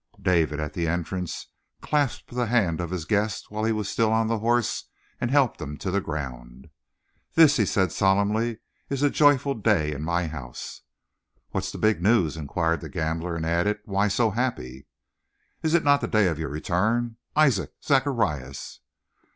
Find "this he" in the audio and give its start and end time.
7.35-7.67